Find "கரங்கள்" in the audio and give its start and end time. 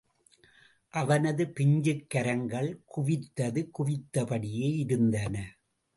2.07-2.69